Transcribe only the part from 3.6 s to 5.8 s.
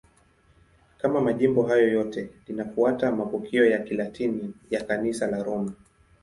ya Kilatini ya Kanisa la Roma.